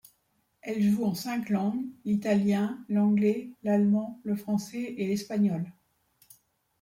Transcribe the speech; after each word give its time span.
Elle 0.61 0.81
joue 0.81 1.05
en 1.05 1.13
cinq 1.13 1.49
langues, 1.49 1.85
l'italien, 2.05 2.83
l'anglais, 2.89 3.51
l'allemand, 3.61 4.19
le 4.23 4.35
français 4.35 4.95
et 4.97 5.05
l'espagnol. 5.05 5.71